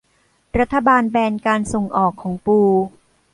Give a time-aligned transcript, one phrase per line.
[0.59, 2.59] รัฐบาลแบนการส่งออกของปู